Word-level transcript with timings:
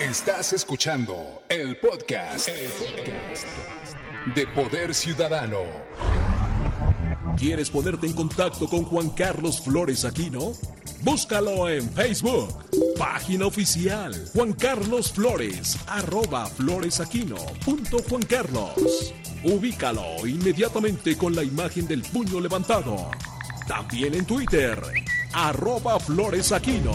Estás 0.00 0.52
escuchando 0.52 1.42
el 1.48 1.76
podcast, 1.76 2.48
de 4.32 4.46
Poder 4.46 4.94
Ciudadano. 4.94 5.62
¿Quieres 7.36 7.68
ponerte 7.68 8.06
en 8.06 8.12
contacto 8.12 8.68
con 8.68 8.84
Juan 8.84 9.10
Carlos 9.10 9.60
Flores 9.60 10.04
Aquino? 10.04 10.52
Búscalo 11.00 11.68
en 11.68 11.90
Facebook, 11.90 12.64
página 12.96 13.46
oficial 13.46 14.14
Juan 14.34 14.52
Carlos 14.52 15.12
Flores, 15.12 15.76
arroba 15.88 16.46
floresaquino 16.46 17.36
punto 17.64 17.98
Juan 18.08 18.22
Carlos. 18.22 19.12
Ubícalo 19.42 20.24
inmediatamente 20.28 21.18
con 21.18 21.34
la 21.34 21.42
imagen 21.42 21.88
del 21.88 22.02
puño 22.02 22.38
levantado. 22.38 23.10
También 23.66 24.14
en 24.14 24.24
Twitter, 24.24 24.80
arroba 25.32 25.98
floresaquino. 25.98 26.92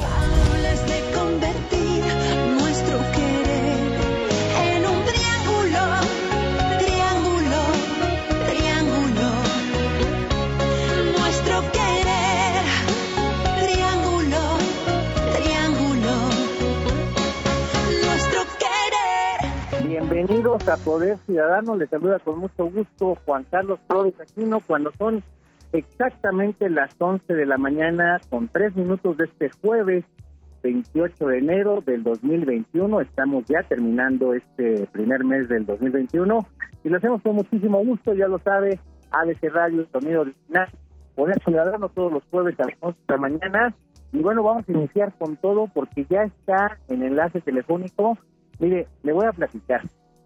A 20.67 20.77
Poder 20.77 21.17
Ciudadano, 21.25 21.75
les 21.75 21.89
saluda 21.89 22.19
con 22.19 22.39
mucho 22.39 22.65
gusto 22.69 23.17
Juan 23.25 23.45
Carlos 23.51 23.79
Flores 23.87 24.13
Aquino 24.19 24.61
cuando 24.61 24.93
son 24.97 25.21
exactamente 25.73 26.69
las 26.69 26.95
11 26.97 27.33
de 27.33 27.45
la 27.45 27.57
mañana 27.57 28.21
con 28.29 28.47
tres 28.47 28.73
minutos 28.73 29.17
de 29.17 29.25
este 29.25 29.49
jueves 29.61 30.05
28 30.61 31.27
de 31.27 31.37
enero 31.39 31.83
del 31.85 32.03
2021. 32.03 33.01
Estamos 33.01 33.43
ya 33.45 33.63
terminando 33.63 34.33
este 34.33 34.87
primer 34.93 35.25
mes 35.25 35.49
del 35.49 35.65
2021 35.65 36.47
y 36.85 36.89
lo 36.89 36.97
hacemos 36.97 37.21
con 37.21 37.35
muchísimo 37.35 37.83
gusto, 37.83 38.13
ya 38.13 38.29
lo 38.29 38.39
sabe, 38.39 38.79
ABC 39.11 39.51
Radio, 39.51 39.85
Sonido 39.91 40.21
Original, 40.21 40.69
Poder 41.15 41.43
Ciudadano 41.43 41.89
todos 41.89 42.13
los 42.13 42.23
jueves 42.31 42.57
a 42.61 42.65
las 42.65 42.77
11 42.79 42.99
de 43.05 43.13
la 43.13 43.17
mañana. 43.17 43.75
Y 44.13 44.19
bueno, 44.19 44.43
vamos 44.43 44.63
a 44.69 44.71
iniciar 44.71 45.13
con 45.17 45.35
todo 45.35 45.67
porque 45.73 46.05
ya 46.09 46.23
está 46.23 46.77
en 46.87 47.03
enlace 47.03 47.41
telefónico. 47.41 48.17
Mire, 48.59 48.87
le 49.01 49.11
voy 49.11 49.25
a 49.25 49.33
platicar. 49.33 49.81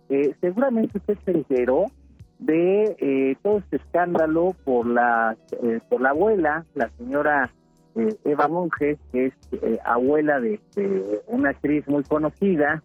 Eh, 0.10 0.34
seguramente 0.42 0.98
usted 0.98 1.18
se 1.26 1.32
enteró 1.32 1.88
de 2.40 2.96
eh, 3.00 3.36
todo 3.42 3.60
este 3.60 3.78
escándalo 3.78 4.56
por 4.64 4.86
la 4.86 5.36
eh, 5.64 5.80
por 5.90 6.02
la 6.02 6.10
abuela, 6.10 6.66
la 6.76 6.90
señora 6.98 7.52
eh, 7.96 8.16
Eva 8.26 8.48
Monge, 8.48 8.98
que 9.12 9.28
es 9.28 9.34
abuela 9.84 10.40
de, 10.40 10.60
de 10.76 11.22
una 11.28 11.50
actriz 11.50 11.88
muy 11.88 12.04
conocida 12.04 12.84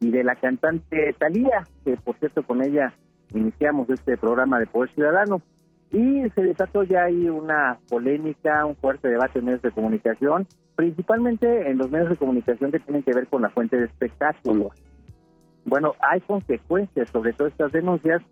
y 0.00 0.10
de 0.10 0.24
la 0.24 0.36
cantante 0.36 1.14
Talía, 1.18 1.66
que 1.84 1.96
por 1.96 2.16
cierto 2.16 2.42
con 2.42 2.62
ella 2.62 2.94
iniciamos 3.34 3.90
este 3.90 4.16
programa 4.16 4.58
de 4.58 4.66
Poder 4.66 4.90
Ciudadano. 4.90 5.42
Y 5.92 6.28
se 6.30 6.42
desató 6.42 6.82
ya 6.82 7.04
ahí 7.04 7.28
una 7.28 7.78
polémica, 7.88 8.66
un 8.66 8.74
fuerte 8.74 9.08
debate 9.08 9.38
en 9.38 9.44
medios 9.44 9.62
de 9.62 9.70
comunicación, 9.70 10.46
principalmente 10.74 11.70
en 11.70 11.78
los 11.78 11.88
medios 11.88 12.10
de 12.10 12.16
comunicación 12.16 12.72
que 12.72 12.80
tienen 12.80 13.04
que 13.04 13.12
ver 13.12 13.28
con 13.28 13.42
la 13.42 13.50
fuente 13.50 13.76
de 13.76 13.84
espectáculos. 13.84 14.72
Bueno, 15.64 15.94
hay 16.00 16.20
consecuencias 16.20 17.08
sobre 17.10 17.32
todas 17.32 17.52
estas 17.52 17.72
denuncias, 17.72 18.22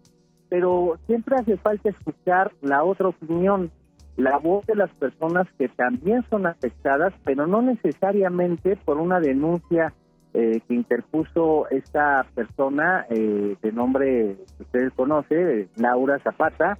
pero 0.48 0.98
siempre 1.06 1.36
hace 1.36 1.56
falta 1.56 1.88
escuchar 1.88 2.52
la 2.60 2.84
otra 2.84 3.08
opinión, 3.08 3.70
la 4.16 4.36
voz 4.38 4.66
de 4.66 4.76
las 4.76 4.90
personas 4.90 5.46
que 5.58 5.68
también 5.68 6.24
son 6.28 6.46
afectadas, 6.46 7.14
pero 7.24 7.46
no 7.46 7.62
necesariamente 7.62 8.76
por 8.76 8.98
una 8.98 9.18
denuncia 9.18 9.94
eh, 10.34 10.60
que 10.66 10.74
interpuso 10.74 11.68
esta 11.70 12.26
persona 12.34 13.06
eh, 13.08 13.56
de 13.62 13.72
nombre 13.72 14.36
que 14.56 14.62
ustedes 14.62 14.92
conocen, 14.94 15.68
Laura 15.76 16.18
Zapata, 16.18 16.78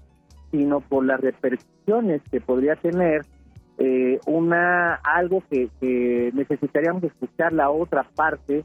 sino 0.51 0.81
por 0.81 1.05
las 1.07 1.21
repercusiones 1.21 2.21
que 2.31 2.41
podría 2.41 2.77
tener 2.77 3.25
eh, 3.79 4.21
una 4.27 4.95
algo 4.97 5.43
que, 5.51 5.71
que 5.81 6.31
necesitaríamos 6.35 7.05
escuchar 7.05 7.55
la 7.55 7.71
otra 7.71 8.05
parte 8.15 8.65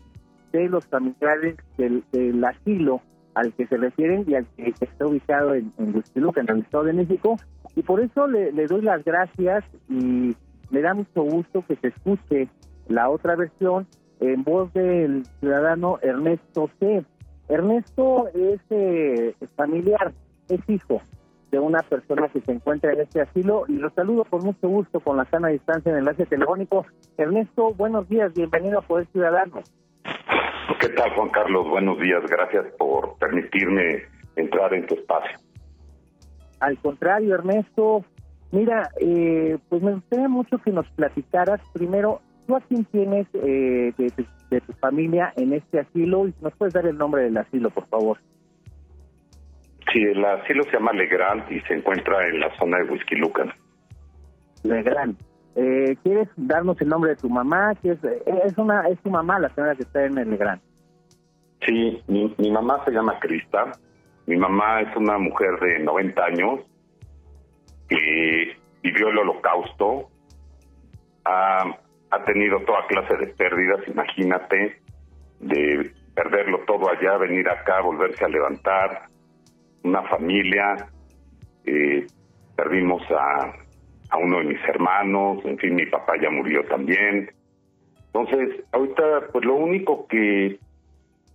de 0.52 0.70
los 0.70 0.86
familiares 0.88 1.58
del, 1.78 2.04
del 2.12 2.44
asilo 2.44 3.02
al 3.34 3.54
que 3.54 3.68
se 3.68 3.78
refieren 3.78 4.26
y 4.28 4.36
al 4.36 4.48
que 4.56 4.74
está 4.80 5.06
ubicado 5.06 5.54
en, 5.54 5.72
en 5.78 5.90
en 6.16 6.50
el 6.50 6.60
Estado 6.60 6.84
de 6.86 6.94
México. 6.94 7.38
Y 7.76 7.84
por 7.84 8.02
eso 8.02 8.28
le, 8.28 8.52
le 8.52 8.66
doy 8.66 8.82
las 8.82 9.04
gracias 9.04 9.64
y 9.88 10.36
me 10.72 10.82
da 10.82 10.94
mucho 10.94 11.22
gusto 11.22 11.64
que 11.68 11.76
se 11.76 11.90
escuche 11.90 12.50
la 12.88 13.10
otra 13.10 13.36
versión 13.36 13.88
en 14.20 14.44
voz 14.44 14.74
del 14.74 15.26
ciudadano 15.40 16.00
Ernesto 16.02 16.70
C. 16.80 17.06
Ernesto 17.50 18.28
es 18.34 18.60
eh, 18.72 19.36
familiar, 19.56 20.14
es 20.50 20.60
hijo 20.68 21.02
de 21.52 21.60
una 21.60 21.80
persona 21.84 22.28
que 22.28 22.42
se 22.42 22.52
encuentra 22.52 22.92
en 22.92 23.02
este 23.02 23.22
asilo 23.22 23.66
y 23.68 23.74
lo 23.74 23.90
saludo 23.92 24.26
con 24.26 24.44
mucho 24.44 24.68
gusto 24.68 25.00
con 25.00 25.16
la 25.16 25.26
sana 25.26 25.48
distancia 25.50 25.92
en 25.92 26.00
enlace 26.00 26.26
telefónico. 26.26 26.86
Ernesto, 27.18 27.74
buenos 27.74 28.10
días, 28.10 28.34
bienvenido 28.34 28.80
a 28.80 28.82
Poder 28.82 29.08
Ciudadano. 29.12 29.62
¿Qué 30.76 30.90
tal, 30.90 31.12
Juan 31.12 31.30
Carlos? 31.30 31.68
Buenos 31.70 31.98
días. 32.00 32.22
Gracias 32.30 32.66
por 32.78 33.18
permitirme 33.18 34.04
entrar 34.36 34.74
en 34.74 34.86
tu 34.86 34.96
espacio. 34.96 35.40
Al 36.60 36.78
contrario, 36.80 37.36
Ernesto, 37.36 38.04
mira, 38.52 38.90
eh, 39.00 39.58
pues 39.70 39.82
me 39.82 39.94
gustaría 39.94 40.28
mucho 40.28 40.58
que 40.58 40.72
nos 40.72 40.88
platicaras 40.92 41.62
primero, 41.74 42.22
¿tú 42.46 42.56
a 42.56 42.62
quién 42.62 42.86
tienes 42.86 43.28
eh, 43.34 43.94
de, 43.98 44.10
tu, 44.12 44.26
de 44.50 44.62
tu 44.62 44.74
familia 44.74 45.34
en 45.38 45.54
este 45.54 45.80
asilo? 45.80 46.28
Y 46.28 46.34
nos 46.42 46.54
puedes 46.56 46.74
dar 46.74 46.86
el 46.86 46.98
nombre 46.98 47.24
del 47.24 47.38
asilo, 47.38 47.70
por 47.70 47.88
favor. 47.88 48.18
Sí, 49.92 50.02
el 50.02 50.24
asilo 50.26 50.64
se 50.66 50.72
llama 50.72 50.92
Legrand 50.92 51.50
y 51.52 51.62
se 51.62 51.76
encuentra 51.76 52.28
en 52.28 52.40
la 52.40 52.56
zona 52.58 52.80
de 52.80 52.92
Huixquilucan. 52.92 53.54
Legrand. 54.64 55.18
Eh, 55.60 55.98
¿Quieres 56.04 56.30
darnos 56.38 56.80
el 56.82 56.88
nombre 56.88 57.10
de 57.10 57.16
tu 57.16 57.30
mamá? 57.30 57.74
Que 57.82 57.92
es, 57.94 58.04
eh, 58.04 58.24
es 58.46 58.56
una 58.60 58.88
es 58.90 59.00
tu 59.00 59.10
mamá 59.10 59.40
la 59.40 59.50
señora 59.56 59.76
que 59.76 59.82
está 59.82 60.06
en 60.06 60.16
el 60.20 60.30
Legrand. 60.30 60.62
Sí, 61.66 62.00
mi, 62.08 62.32
mi 62.38 62.52
mamá 62.52 62.86
se 62.86 62.92
llama 62.92 63.20
Crista. 63.20 63.72
Mi 64.28 64.38
mamá 64.38 64.82
es 64.82 64.96
una 64.96 65.18
mujer 65.18 65.60
de 65.60 65.80
90 65.80 66.24
años 66.24 66.60
que 67.90 68.56
vivió 68.84 69.10
el 69.10 69.18
holocausto. 69.18 70.12
Ha, 71.26 71.64
ha 72.12 72.24
tenido 72.26 72.60
toda 72.60 72.86
clase 72.86 73.18
de 73.18 73.28
pérdidas, 73.34 73.80
imagínate, 73.88 74.80
de 75.40 75.92
perderlo 76.14 76.60
todo 76.68 76.88
allá, 76.88 77.18
venir 77.18 77.50
acá, 77.50 77.82
volverse 77.82 78.24
a 78.24 78.30
levantar, 78.30 79.08
una 79.84 80.04
familia, 80.04 80.88
eh, 81.66 82.06
perdimos 82.56 83.02
a, 83.10 83.54
a 84.10 84.18
uno 84.18 84.40
de 84.40 84.46
mis 84.46 84.64
hermanos, 84.68 85.44
en 85.46 85.58
fin, 85.58 85.76
mi 85.76 85.86
papá 85.86 86.14
ya 86.22 86.30
murió 86.30 86.64
también. 86.66 87.32
Entonces, 88.14 88.64
ahorita, 88.72 89.28
pues 89.32 89.46
lo 89.46 89.56
único 89.56 90.08
que, 90.08 90.60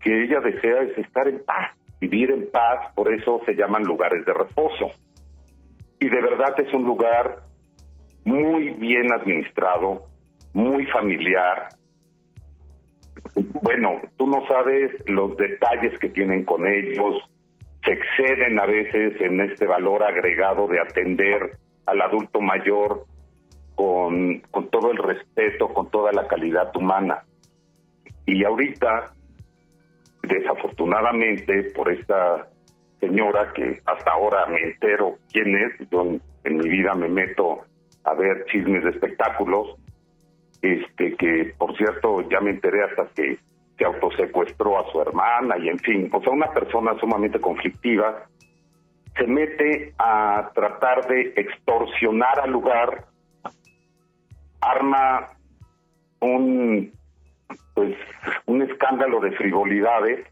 que 0.01 0.25
ella 0.25 0.41
desea 0.41 0.83
es 0.83 0.99
estar 0.99 1.29
en 1.29 1.45
paz, 1.45 1.77
vivir 2.01 2.31
en 2.31 2.51
paz, 2.51 2.93
por 2.95 3.13
eso 3.13 3.41
se 3.45 3.55
llaman 3.55 3.85
lugares 3.85 4.25
de 4.25 4.33
reposo. 4.33 4.91
Y 6.01 6.09
de 6.09 6.21
verdad 6.21 6.59
es 6.59 6.73
un 6.75 6.85
lugar 6.85 7.43
muy 8.25 8.71
bien 8.71 9.13
administrado, 9.13 10.07
muy 10.55 10.87
familiar. 10.87 11.69
Bueno, 13.63 14.01
tú 14.17 14.27
no 14.27 14.47
sabes 14.47 14.91
los 15.07 15.37
detalles 15.37 15.99
que 15.99 16.09
tienen 16.09 16.45
con 16.45 16.67
ellos, 16.67 17.23
se 17.85 17.93
exceden 17.93 18.59
a 18.59 18.67
veces 18.67 19.21
en 19.21 19.41
este 19.41 19.67
valor 19.67 20.03
agregado 20.03 20.69
de 20.69 20.81
atender 20.81 21.59
al 21.87 22.01
adulto 22.01 22.41
mayor 22.41 23.05
con, 23.75 24.41
con 24.51 24.69
todo 24.69 24.91
el 24.91 24.99
respeto, 24.99 25.69
con 25.69 25.91
toda 25.91 26.13
la 26.13 26.27
calidad 26.27 26.75
humana. 26.77 27.25
Y 28.27 28.45
ahorita, 28.45 29.13
desafortunadamente, 30.23 31.73
por 31.75 31.93
esta 31.93 32.49
señora 33.01 33.53
que 33.53 33.81
hasta 33.85 34.13
ahora 34.13 34.47
me 34.47 34.61
entero 34.63 35.17
quién 35.33 35.57
es, 35.57 35.91
yo 35.91 36.03
en, 36.03 36.23
en 36.45 36.59
mi 36.59 36.69
vida 36.69 36.95
me 36.95 37.09
meto 37.09 37.63
a 38.05 38.15
ver 38.15 38.45
chismes 38.47 38.85
de 38.85 38.91
espectáculos, 38.91 39.77
este 40.61 41.17
que 41.17 41.55
por 41.59 41.77
cierto 41.77 42.23
ya 42.29 42.41
me 42.41 42.51
enteré 42.51 42.85
hasta 42.85 43.07
que 43.15 43.39
se 43.77 43.85
autosecuestró 43.85 44.79
a 44.79 44.91
su 44.93 45.01
hermana 45.01 45.59
y 45.59 45.69
en 45.69 45.79
fin, 45.79 46.09
o 46.13 46.21
sea, 46.23 46.33
una 46.33 46.53
persona 46.53 46.95
sumamente 47.01 47.41
conflictiva 47.41 48.27
se 49.17 49.27
mete 49.27 49.95
a 49.99 50.51
tratar 50.55 51.07
de 51.07 51.35
extorsionar 51.37 52.41
al 52.41 52.51
lugar, 52.51 53.07
arma 54.61 55.31
un 56.21 56.93
pues 57.75 57.97
un 58.47 58.63
escándalo 58.63 59.21
de 59.21 59.33
frivolidades 59.33 60.27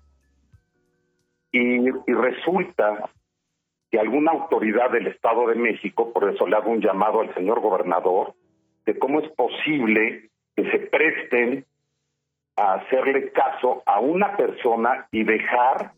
y, 1.52 1.88
y 1.88 2.12
resulta 2.12 3.10
que 3.90 3.98
alguna 3.98 4.32
autoridad 4.32 4.90
del 4.90 5.08
Estado 5.08 5.48
de 5.48 5.56
México, 5.56 6.12
por 6.12 6.32
eso 6.32 6.46
le 6.46 6.56
hago 6.56 6.70
un 6.70 6.80
llamado 6.80 7.20
al 7.20 7.34
señor 7.34 7.60
gobernador, 7.60 8.34
de 8.86 8.98
cómo 8.98 9.20
es 9.20 9.28
posible 9.30 10.30
que 10.54 10.70
se 10.70 10.78
presten 10.78 11.66
a 12.56 12.74
hacerle 12.74 13.32
caso 13.32 13.82
a 13.86 14.00
una 14.00 14.36
persona 14.36 15.08
y 15.10 15.24
dejar 15.24 15.92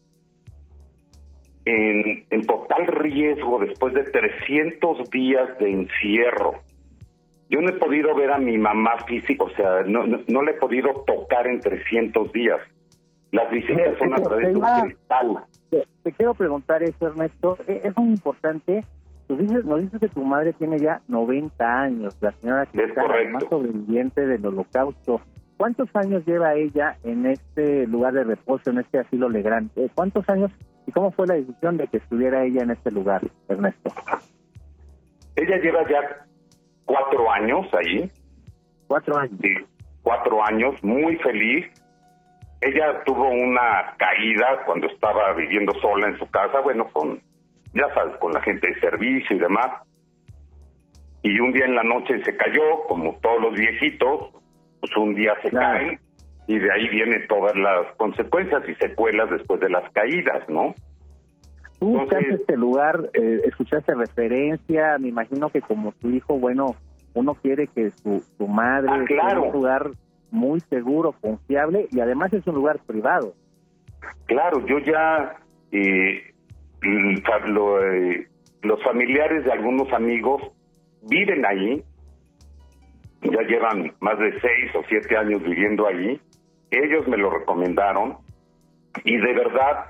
en, 1.64 2.24
en 2.30 2.46
total 2.46 2.86
riesgo 2.86 3.58
después 3.60 3.94
de 3.94 4.04
300 4.04 5.10
días 5.10 5.58
de 5.58 5.70
encierro. 5.70 6.54
Yo 7.48 7.60
no 7.60 7.68
he 7.68 7.74
podido 7.74 8.14
ver 8.14 8.30
a 8.30 8.38
mi 8.38 8.56
mamá 8.58 8.96
físico, 9.06 9.44
o 9.44 9.50
sea, 9.50 9.82
no, 9.82 10.06
no, 10.06 10.20
no 10.26 10.42
le 10.42 10.52
he 10.52 10.54
podido 10.54 10.92
tocar 11.06 11.46
en 11.46 11.60
300 11.60 12.32
días. 12.32 12.58
Las 13.30 13.50
visitas 13.50 13.96
son 13.98 14.12
a 14.14 14.16
través 14.16 14.48
de 14.52 14.56
un 14.58 14.64
cristal. 14.82 15.38
Te, 15.70 15.84
te 16.02 16.12
quiero 16.12 16.34
preguntar 16.34 16.82
eso, 16.82 17.06
Ernesto. 17.06 17.56
E- 17.66 17.80
Es 17.84 17.96
muy 17.96 18.08
importante. 18.08 18.84
Tú 19.26 19.36
dices, 19.36 19.64
nos 19.64 19.80
dices 19.80 20.00
que 20.00 20.08
tu 20.08 20.22
madre 20.24 20.52
tiene 20.52 20.78
ya 20.78 21.00
90 21.08 21.64
años, 21.82 22.16
la 22.20 22.32
señora 22.32 22.66
que 22.66 22.82
está 22.84 23.02
correcto. 23.02 23.32
más 23.32 23.44
sobreviviente 23.44 24.26
del 24.26 24.44
holocausto. 24.44 25.20
¿Cuántos 25.56 25.88
años 25.94 26.24
lleva 26.26 26.54
ella 26.54 26.96
en 27.04 27.26
este 27.26 27.86
lugar 27.86 28.14
de 28.14 28.24
reposo, 28.24 28.70
en 28.70 28.78
este 28.80 28.98
asilo 28.98 29.28
Legrand? 29.28 29.70
Eh, 29.76 29.88
¿Cuántos 29.94 30.28
años 30.28 30.50
y 30.86 30.92
cómo 30.92 31.10
fue 31.12 31.26
la 31.26 31.34
decisión 31.34 31.76
de 31.76 31.86
que 31.88 31.98
estuviera 31.98 32.44
ella 32.44 32.62
en 32.62 32.70
este 32.72 32.90
lugar, 32.90 33.22
Ernesto? 33.48 33.92
Ella 35.36 35.56
lleva 35.58 35.88
ya 35.88 36.26
cuatro 36.84 37.30
años 37.30 37.66
ahí, 37.74 38.10
Cuatro 38.86 39.16
años. 39.18 39.38
sí, 39.40 39.54
cuatro 40.02 40.44
años, 40.44 40.74
muy 40.82 41.16
feliz. 41.16 41.66
Ella 42.60 43.02
tuvo 43.04 43.28
una 43.28 43.94
caída 43.96 44.64
cuando 44.66 44.86
estaba 44.88 45.32
viviendo 45.32 45.72
sola 45.80 46.08
en 46.08 46.18
su 46.18 46.26
casa, 46.30 46.60
bueno, 46.60 46.86
con, 46.92 47.20
ya 47.74 47.92
sabes, 47.94 48.16
con 48.18 48.32
la 48.32 48.40
gente 48.42 48.68
de 48.68 48.80
servicio 48.80 49.36
y 49.36 49.38
demás. 49.40 49.68
Y 51.22 51.38
un 51.40 51.52
día 51.52 51.64
en 51.64 51.74
la 51.74 51.82
noche 51.84 52.22
se 52.24 52.36
cayó, 52.36 52.82
como 52.88 53.14
todos 53.22 53.40
los 53.40 53.54
viejitos, 53.54 54.30
pues 54.80 54.96
un 54.96 55.14
día 55.14 55.34
se 55.42 55.50
Claro. 55.50 55.78
cae 55.78 55.98
y 56.46 56.58
de 56.58 56.72
ahí 56.72 56.88
vienen 56.88 57.26
todas 57.28 57.54
las 57.56 57.94
consecuencias 57.96 58.62
y 58.68 58.74
secuelas 58.74 59.30
después 59.30 59.60
de 59.60 59.70
las 59.70 59.90
caídas, 59.92 60.48
¿no? 60.48 60.74
Tú 61.78 61.98
buscaste 61.98 62.34
este 62.34 62.56
lugar, 62.56 63.10
eh, 63.14 63.40
escuchaste 63.44 63.94
referencia, 63.94 64.98
me 64.98 65.08
imagino 65.08 65.50
que 65.50 65.60
como 65.60 65.92
tu 65.92 66.10
hijo, 66.10 66.38
bueno, 66.38 66.76
uno 67.14 67.34
quiere 67.34 67.66
que 67.66 67.90
su, 67.90 68.24
su 68.38 68.46
madre 68.46 68.88
Ah, 68.90 69.04
claro. 69.06 69.44
un 69.44 69.52
lugar 69.52 69.90
muy 70.30 70.60
seguro, 70.60 71.12
confiable 71.20 71.88
y 71.90 72.00
además 72.00 72.32
es 72.32 72.46
un 72.46 72.54
lugar 72.54 72.78
privado. 72.86 73.34
Claro, 74.26 74.64
yo 74.66 74.78
ya 74.78 75.36
eh, 75.72 76.32
lo, 77.48 77.84
eh, 77.84 78.28
los 78.62 78.82
familiares 78.82 79.44
de 79.44 79.52
algunos 79.52 79.92
amigos 79.92 80.42
viven 81.02 81.44
ahí, 81.44 81.82
ya 83.30 83.42
llevan 83.42 83.92
más 84.00 84.18
de 84.18 84.40
seis 84.40 84.74
o 84.74 84.82
siete 84.88 85.16
años 85.16 85.42
viviendo 85.42 85.86
ahí, 85.86 86.20
ellos 86.70 87.06
me 87.06 87.16
lo 87.16 87.30
recomendaron. 87.30 88.18
Y 89.04 89.16
de 89.16 89.32
verdad, 89.32 89.86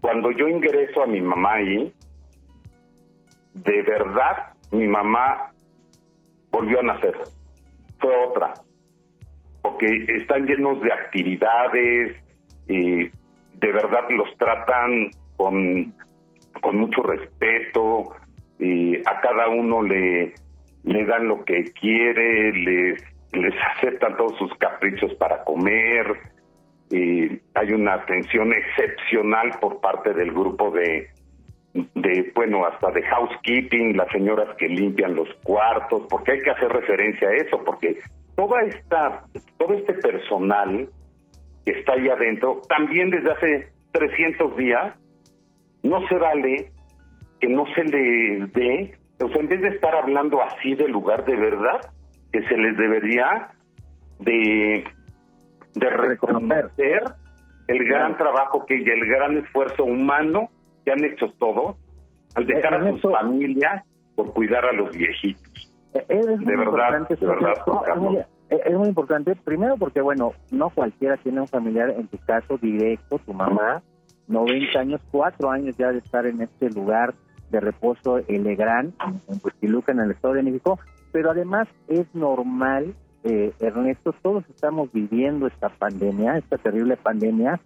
cuando 0.00 0.30
yo 0.32 0.48
ingreso 0.48 1.02
a 1.02 1.06
mi 1.06 1.20
mamá 1.20 1.54
ahí, 1.54 1.92
de 3.54 3.82
verdad 3.82 4.54
mi 4.72 4.88
mamá 4.88 5.52
volvió 6.50 6.80
a 6.80 6.82
nacer, 6.82 7.16
fue 8.00 8.10
otra, 8.26 8.54
porque 9.62 9.86
están 10.08 10.46
llenos 10.46 10.80
de 10.82 10.92
actividades, 10.92 12.16
y 12.68 13.04
de 13.04 13.72
verdad 13.72 14.08
los 14.10 14.36
tratan 14.36 15.10
con, 15.36 15.94
con 16.60 16.76
mucho 16.76 17.02
respeto, 17.02 18.14
y 18.58 18.96
a 18.96 19.20
cada 19.20 19.48
uno 19.48 19.82
le, 19.82 20.34
le 20.84 21.04
dan 21.04 21.28
lo 21.28 21.44
que 21.44 21.64
quiere, 21.72 22.52
les, 22.52 23.02
les 23.32 23.54
aceptan 23.76 24.16
todos 24.16 24.36
sus 24.38 24.54
caprichos 24.58 25.12
para 25.14 25.44
comer, 25.44 26.06
y 26.90 27.40
hay 27.54 27.72
una 27.72 27.94
atención 27.94 28.52
excepcional 28.52 29.58
por 29.60 29.80
parte 29.80 30.12
del 30.12 30.30
grupo 30.32 30.70
de, 30.70 31.08
de, 31.72 32.32
bueno, 32.34 32.64
hasta 32.66 32.90
de 32.90 33.02
housekeeping, 33.02 33.96
las 33.96 34.10
señoras 34.12 34.54
que 34.56 34.68
limpian 34.68 35.16
los 35.16 35.28
cuartos, 35.42 36.02
porque 36.08 36.32
hay 36.32 36.40
que 36.40 36.50
hacer 36.50 36.68
referencia 36.68 37.28
a 37.28 37.34
eso, 37.34 37.62
porque 37.64 37.98
toda 38.36 38.62
esta, 38.62 39.24
todo 39.58 39.74
este 39.74 39.94
personal 39.94 40.88
que 41.64 41.72
está 41.72 41.94
ahí 41.94 42.08
adentro, 42.08 42.60
también 42.68 43.10
desde 43.10 43.32
hace 43.32 43.68
300 43.92 44.56
días, 44.56 44.94
no 45.82 46.06
se 46.08 46.16
vale 46.16 46.70
que 47.40 47.48
no 47.48 47.64
se 47.74 47.84
les 47.84 48.52
dé, 48.52 48.94
o 49.20 49.28
sea, 49.28 49.40
en 49.40 49.48
vez 49.48 49.60
de 49.62 49.68
estar 49.68 49.94
hablando 49.94 50.42
así 50.42 50.74
del 50.74 50.90
lugar 50.92 51.24
de 51.24 51.36
verdad, 51.36 51.80
que 52.32 52.42
se 52.48 52.56
les 52.56 52.76
debería 52.76 53.50
de, 54.20 54.84
de 55.74 55.90
reconocer 55.90 57.02
el 57.68 57.84
gran 57.88 58.16
trabajo 58.16 58.64
que 58.66 58.76
y 58.78 58.84
el 58.88 59.06
gran 59.06 59.36
esfuerzo 59.38 59.84
humano 59.84 60.50
que 60.84 60.92
han 60.92 61.04
hecho 61.04 61.32
todos 61.38 61.76
al 62.34 62.46
dejar 62.46 62.74
a 62.74 62.78
sus 62.78 62.86
Ernesto. 62.88 63.10
familias 63.12 63.84
por 64.16 64.32
cuidar 64.32 64.64
a 64.66 64.72
los 64.72 64.90
viejitos. 64.96 65.72
Eh, 65.94 66.04
Es 66.08 66.26
muy 66.26 66.44
De 66.44 66.56
verdad, 66.56 66.64
importante, 67.00 67.16
de 67.16 67.26
verdad, 67.26 67.54
no, 67.66 67.82
es 67.86 67.96
muy- 67.96 68.16
eh, 68.18 68.26
es 68.66 68.74
muy 68.76 68.88
importante, 68.88 69.34
primero 69.36 69.76
porque, 69.76 70.00
bueno, 70.00 70.32
no 70.50 70.70
cualquiera 70.70 71.16
tiene 71.18 71.40
un 71.40 71.48
familiar, 71.48 71.90
en 71.90 72.06
tu 72.08 72.18
caso, 72.18 72.58
directo, 72.58 73.18
tu 73.20 73.32
mamá, 73.32 73.82
90 74.26 74.78
años, 74.80 75.00
cuatro 75.10 75.50
años 75.50 75.76
ya 75.76 75.92
de 75.92 75.98
estar 75.98 76.26
en 76.26 76.42
este 76.42 76.68
lugar 76.70 77.14
de 77.54 77.60
reposo, 77.60 78.18
el 78.18 78.42
Legrand, 78.42 78.92
en 79.28 79.40
Huixquiluca, 79.42 79.92
en 79.92 80.00
el 80.00 80.10
Estado 80.10 80.34
de 80.34 80.42
México, 80.42 80.78
pero 81.12 81.30
además 81.30 81.68
es 81.88 82.06
normal, 82.14 82.94
eh, 83.22 83.52
Ernesto, 83.60 84.12
todos 84.22 84.44
estamos 84.50 84.92
viviendo 84.92 85.46
esta 85.46 85.68
pandemia, 85.68 86.36
esta 86.36 86.58
terrible 86.58 86.96
pandemia, 86.96 87.60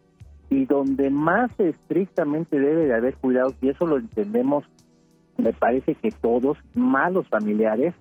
y 0.51 0.67
donde 0.67 1.11
más 1.11 1.51
estrictamente 1.59 2.59
debe 2.59 2.87
de 2.87 2.95
haber 2.95 3.17
cuidados, 3.17 3.55
y 3.61 3.71
eso 3.71 3.87
lo 3.87 3.97
entendemos, 3.97 4.65
me 5.37 5.53
parece 5.53 5.95
que 5.95 6.11
todos, 6.11 6.59
más 6.75 7.13
los 7.13 7.27
familiares, 7.29 7.95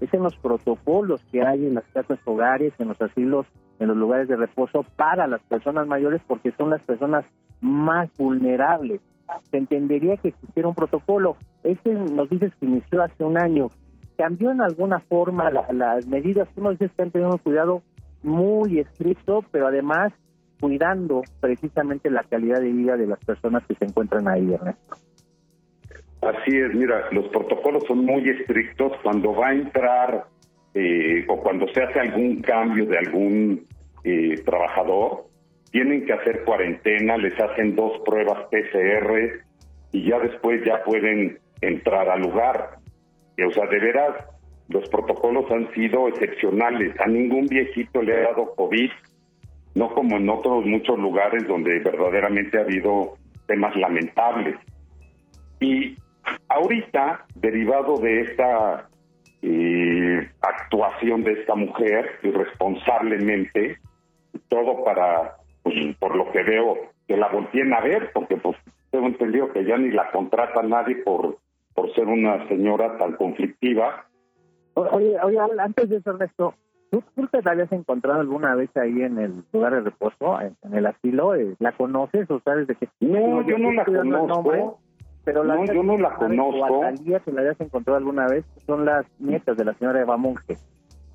es 0.00 0.12
en 0.12 0.22
los 0.22 0.36
protocolos 0.36 1.22
que 1.30 1.42
hay 1.42 1.66
en 1.66 1.74
las 1.74 1.84
casas 1.92 2.18
hogares, 2.24 2.72
en 2.78 2.88
los 2.88 3.00
asilos, 3.00 3.46
en 3.78 3.88
los 3.88 3.96
lugares 3.96 4.28
de 4.28 4.36
reposo 4.36 4.84
para 4.96 5.26
las 5.26 5.42
personas 5.42 5.86
mayores, 5.86 6.22
porque 6.26 6.52
son 6.52 6.70
las 6.70 6.82
personas 6.82 7.24
más 7.60 8.10
vulnerables. 8.16 9.00
Se 9.50 9.56
entendería 9.56 10.16
que 10.16 10.28
existiera 10.28 10.68
un 10.68 10.74
protocolo. 10.74 11.36
Este 11.62 11.92
nos 11.92 12.28
dices 12.30 12.52
que 12.60 12.66
inició 12.66 13.02
hace 13.02 13.24
un 13.24 13.38
año. 13.38 13.68
¿Cambió 14.16 14.50
en 14.50 14.60
alguna 14.60 15.00
forma 15.00 15.50
la- 15.50 15.66
las 15.72 16.06
medidas? 16.06 16.48
Tú 16.54 16.62
nos 16.62 16.78
dices 16.78 16.92
que 16.96 17.02
han 17.02 17.10
tenido 17.10 17.30
un 17.32 17.38
cuidado 17.38 17.82
muy 18.22 18.78
estricto, 18.78 19.44
pero 19.50 19.66
además 19.66 20.12
cuidando 20.60 21.22
precisamente 21.40 22.10
la 22.10 22.22
calidad 22.22 22.60
de 22.60 22.70
vida 22.72 22.96
de 22.96 23.06
las 23.06 23.18
personas 23.24 23.64
que 23.66 23.74
se 23.74 23.84
encuentran 23.86 24.28
ahí, 24.28 24.52
Ernesto. 24.52 24.96
Así 26.22 26.56
es, 26.56 26.74
mira, 26.74 27.10
los 27.12 27.28
protocolos 27.28 27.84
son 27.86 28.04
muy 28.06 28.26
estrictos 28.30 28.92
cuando 29.02 29.34
va 29.34 29.48
a 29.48 29.54
entrar 29.54 30.24
eh, 30.72 31.24
o 31.28 31.36
cuando 31.42 31.66
se 31.68 31.82
hace 31.82 32.00
algún 32.00 32.40
cambio 32.40 32.86
de 32.86 32.98
algún 32.98 33.66
eh, 34.04 34.40
trabajador, 34.44 35.24
tienen 35.74 36.06
que 36.06 36.12
hacer 36.12 36.44
cuarentena, 36.44 37.16
les 37.16 37.34
hacen 37.40 37.74
dos 37.74 38.00
pruebas 38.04 38.46
PCR 38.48 39.42
y 39.90 40.08
ya 40.08 40.20
después 40.20 40.64
ya 40.64 40.84
pueden 40.84 41.40
entrar 41.60 42.08
al 42.08 42.20
lugar. 42.20 42.78
O 43.44 43.50
sea, 43.50 43.66
de 43.66 43.80
veras, 43.80 44.24
los 44.68 44.88
protocolos 44.88 45.50
han 45.50 45.68
sido 45.74 46.06
excepcionales. 46.06 46.94
A 47.00 47.08
ningún 47.08 47.48
viejito 47.48 48.02
le 48.02 48.14
ha 48.14 48.20
dado 48.20 48.54
COVID, 48.54 48.88
no 49.74 49.92
como 49.94 50.16
en 50.16 50.28
otros 50.28 50.64
muchos 50.64 50.96
lugares 50.96 51.44
donde 51.48 51.80
verdaderamente 51.80 52.56
ha 52.56 52.60
habido 52.60 53.14
temas 53.48 53.74
lamentables. 53.74 54.54
Y 55.58 55.96
ahorita, 56.50 57.26
derivado 57.34 57.98
de 57.98 58.20
esta 58.20 58.88
eh, 59.42 60.30
actuación 60.40 61.24
de 61.24 61.32
esta 61.32 61.56
mujer 61.56 62.20
irresponsablemente, 62.22 63.78
todo 64.48 64.84
para, 64.84 65.38
pues, 65.64 65.74
por 65.98 66.14
lo 66.14 66.30
que 66.30 66.44
veo, 66.44 66.76
que 67.08 67.16
la 67.16 67.28
volteen 67.28 67.72
a 67.72 67.80
ver, 67.80 68.10
porque 68.14 68.36
pues 68.36 68.56
tengo 68.90 69.06
entendido 69.08 69.52
que 69.52 69.64
ya 69.64 69.76
ni 69.76 69.90
la 69.90 70.10
contrata 70.12 70.62
nadie 70.62 70.96
por, 70.96 71.38
por 71.74 71.92
ser 71.94 72.06
una 72.06 72.46
señora 72.46 72.96
tan 72.98 73.14
conflictiva. 73.16 74.06
Oye, 74.74 75.16
oye, 75.22 75.38
antes 75.58 75.88
de 75.88 75.96
eso, 75.96 76.10
Ernesto, 76.10 76.54
¿tú, 76.90 77.02
tú 77.16 77.26
te 77.28 77.42
la 77.42 77.52
habías 77.52 77.72
encontrado 77.72 78.20
alguna 78.20 78.54
vez 78.54 78.70
ahí 78.76 79.02
en 79.02 79.18
el 79.18 79.32
lugar 79.52 79.74
de 79.74 79.80
reposo, 79.80 80.40
en, 80.40 80.56
en 80.62 80.74
el 80.74 80.86
asilo? 80.86 81.34
Eh, 81.34 81.56
¿La 81.58 81.72
conoces 81.72 82.30
o 82.30 82.40
sabes 82.40 82.66
de 82.66 82.76
qué? 82.76 82.88
No, 83.00 83.42
yo 83.46 83.58
no 83.58 83.72
la 83.72 83.84
conozco. 83.84 84.26
nombre, 84.26 84.64
pero 85.24 85.44
la 85.44 85.54
No, 85.56 85.64
yo 85.64 85.82
no 85.82 85.96
la 85.96 86.14
conozco. 86.14 86.80
Talía, 86.80 87.20
que 87.20 87.32
la 87.32 87.40
habías 87.40 87.60
encontrado 87.60 87.96
alguna 87.98 88.26
vez, 88.26 88.44
son 88.66 88.84
las 88.84 89.06
nietas 89.18 89.56
de 89.56 89.64
la 89.64 89.74
señora 89.74 90.00
Eva 90.00 90.16
Monge. 90.16 90.56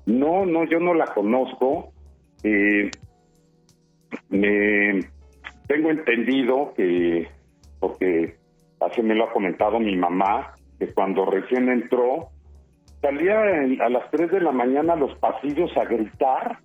No, 0.06 0.44
no, 0.44 0.64
yo 0.64 0.80
no 0.80 0.94
la 0.94 1.06
conozco. 1.06 1.92
Eh, 2.42 2.90
me 4.28 5.00
tengo 5.66 5.90
entendido 5.90 6.72
que, 6.76 7.28
porque 7.78 8.36
así 8.80 9.02
me 9.02 9.14
lo 9.14 9.24
ha 9.24 9.32
comentado 9.32 9.78
mi 9.78 9.96
mamá, 9.96 10.54
que 10.78 10.92
cuando 10.92 11.26
recién 11.26 11.68
entró, 11.68 12.28
salía 13.00 13.40
a 13.40 13.88
las 13.88 14.10
3 14.10 14.30
de 14.30 14.40
la 14.40 14.52
mañana 14.52 14.94
a 14.94 14.96
los 14.96 15.16
pasillos 15.18 15.70
a 15.76 15.84
gritar 15.84 16.58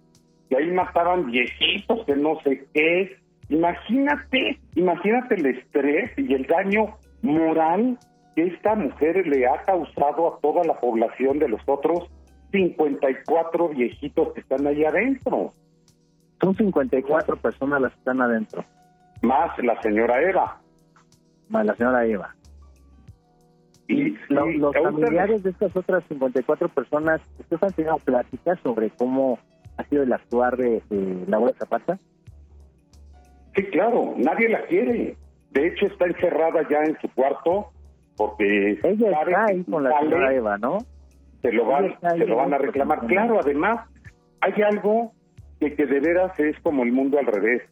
que 0.49 0.57
ahí 0.57 0.71
mataban 0.71 1.27
viejitos, 1.27 2.05
que 2.05 2.15
no 2.15 2.39
sé 2.43 2.65
qué. 2.73 3.17
Imagínate, 3.49 4.59
imagínate 4.75 5.35
el 5.35 5.45
estrés 5.47 6.11
y 6.17 6.33
el 6.33 6.45
daño 6.45 6.97
moral 7.21 7.97
que 8.35 8.47
esta 8.47 8.75
mujer 8.75 9.25
le 9.27 9.47
ha 9.47 9.61
causado 9.63 10.27
a 10.27 10.39
toda 10.39 10.63
la 10.63 10.79
población 10.79 11.39
de 11.39 11.49
los 11.49 11.61
otros 11.67 12.09
54 12.51 13.69
viejitos 13.69 14.33
que 14.33 14.41
están 14.41 14.67
ahí 14.67 14.83
adentro. 14.83 15.53
Son 16.41 16.53
54 16.55 17.37
personas 17.37 17.81
las 17.81 17.91
que 17.93 17.99
están 17.99 18.21
adentro, 18.21 18.63
Más 19.21 19.57
la 19.59 19.81
señora 19.81 20.21
Eva. 20.21 20.59
más 21.49 21.65
la 21.65 21.75
señora 21.75 22.05
Eva. 22.05 22.35
Y, 23.87 24.17
Lo- 24.29 24.49
y 24.49 24.57
los 24.57 24.73
familiares 24.75 25.43
de 25.43 25.51
estas 25.51 25.75
otras 25.75 26.03
54 26.09 26.69
personas, 26.69 27.21
¿ustedes 27.39 27.61
han 27.63 27.71
tenido 27.73 27.97
pláticas 27.99 28.59
sobre 28.63 28.89
cómo 28.91 29.37
ha 29.77 29.83
sido 29.85 30.03
el 30.03 30.11
actuar 30.11 30.57
de, 30.57 30.81
de 30.89 31.25
Laura 31.27 31.53
Zapata? 31.59 31.99
Sí, 33.55 33.63
claro, 33.67 34.13
nadie 34.17 34.49
la 34.49 34.65
quiere. 34.65 35.17
De 35.51 35.67
hecho, 35.67 35.85
está 35.85 36.05
encerrada 36.07 36.67
ya 36.69 36.79
en 36.83 36.97
su 36.99 37.07
cuarto 37.13 37.71
porque 38.17 38.79
Ella 38.83 39.09
está 39.21 39.45
ahí 39.45 39.63
con 39.65 39.83
la 39.83 39.91
sale, 39.91 40.09
señora 40.09 40.33
Eva, 40.33 40.57
¿no? 40.57 40.77
se 41.41 41.51
lo 41.51 41.65
van, 41.65 41.95
se 42.01 42.25
lo 42.25 42.37
van 42.37 42.53
a 42.53 42.57
reclamar. 42.57 43.05
Claro, 43.05 43.39
además, 43.39 43.87
hay 44.41 44.61
algo 44.63 45.11
que, 45.59 45.75
que 45.75 45.85
de 45.85 45.99
veras 45.99 46.39
es 46.39 46.59
como 46.61 46.83
el 46.83 46.91
mundo 46.91 47.19
al 47.19 47.25
revés. 47.25 47.63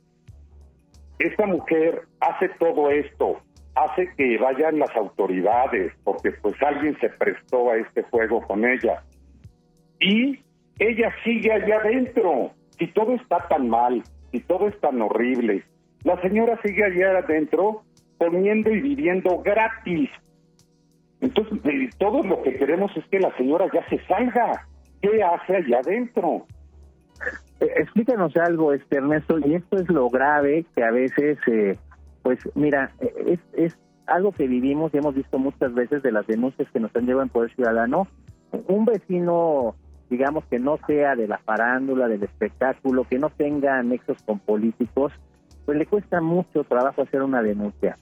Esta 1.20 1.46
mujer 1.46 2.04
hace 2.20 2.50
todo 2.60 2.90
esto, 2.90 3.42
hace 3.76 4.10
que 4.18 4.38
vayan 4.38 4.80
las 4.80 4.96
autoridades, 4.96 5.94
porque 6.04 6.32
pues 6.32 6.56
alguien 6.62 6.98
se 7.00 7.10
prestó 7.10 7.72
a 7.72 7.78
este 7.78 8.04
juego 8.04 8.42
con 8.42 8.66
ella. 8.66 9.04
Y 10.00 10.40
ella 10.80 11.14
sigue 11.24 11.52
allá 11.52 11.78
adentro. 11.78 12.52
Si 12.78 12.88
todo 12.88 13.14
está 13.14 13.48
tan 13.48 13.70
mal, 13.70 14.04
si 14.32 14.40
todo 14.42 14.68
es 14.68 14.80
tan 14.80 15.02
horrible, 15.02 15.64
la 16.04 16.20
señora 16.22 16.60
sigue 16.64 16.84
allá 16.84 17.20
adentro 17.20 17.84
comiendo 18.18 18.72
y 18.72 18.82
viviendo 18.82 19.40
gratis. 19.40 20.10
Entonces, 21.22 21.96
todo 21.98 22.22
lo 22.24 22.42
que 22.42 22.56
queremos 22.56 22.92
es 22.98 23.06
que 23.06 23.20
la 23.20 23.36
señora 23.38 23.68
ya 23.74 23.88
se 23.90 24.04
salga. 24.06 24.68
¿Qué 25.02 25.24
hace 25.24 25.56
allá 25.56 25.80
adentro? 25.80 26.46
Explícanos 27.76 28.36
algo, 28.38 28.74
este 28.74 28.98
Ernesto, 28.98 29.38
y 29.40 29.56
esto 29.56 29.78
es 29.78 29.90
lo 29.90 30.10
grave 30.10 30.66
que 30.76 30.84
a 30.84 30.92
veces, 30.92 31.38
eh, 31.48 31.78
pues 32.22 32.40
mira, 32.56 32.92
es, 33.00 33.40
es 33.54 33.78
algo 34.06 34.32
que 34.32 34.48
vivimos 34.48 34.94
y 34.94 34.98
hemos 34.98 35.16
visto 35.16 35.40
muchas 35.40 35.74
veces 35.74 36.04
de 36.04 36.12
las 36.12 36.28
denuncias 36.28 36.70
que 36.72 36.80
nos 36.80 36.96
han 36.96 37.06
llevado 37.06 37.24
en 37.24 37.30
Poder 37.30 37.54
Ciudadano. 37.56 38.08
Un 38.68 38.86
vecino, 38.86 39.76
digamos, 40.10 40.46
que 40.46 40.60
no 40.60 40.78
sea 40.88 41.16
de 41.16 41.28
la 41.28 41.38
farándula, 41.40 42.08
del 42.08 42.24
espectáculo, 42.24 43.06
que 43.10 43.18
no 43.18 43.30
tenga 43.30 43.82
nexos 43.82 44.18
con 44.24 44.40
políticos, 44.40 45.14
pues 45.66 45.78
le 45.78 45.86
cuesta 45.86 46.22
mucho 46.22 46.64
trabajo 46.64 47.02
hacer 47.02 47.22
una 47.22 47.42
denuncia. 47.42 47.98